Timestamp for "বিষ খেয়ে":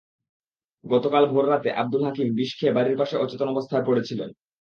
2.37-2.75